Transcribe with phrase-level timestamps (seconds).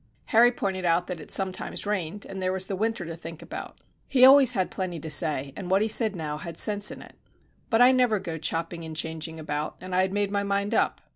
[0.29, 3.81] Harry pointed out that it sometimes rained, and there was the winter to think about.
[4.07, 7.03] He had always got plenty to say, and what he said now had sense in
[7.03, 7.13] it.
[7.69, 11.01] But I never go chopping and changing about, and I had made my mind up.